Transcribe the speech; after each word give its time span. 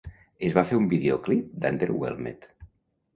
Es 0.47 0.53
va 0.55 0.61
fer 0.69 0.77
un 0.79 0.87
vídeo-clip 0.93 1.51
d'"Underwhelmed". 1.65 2.49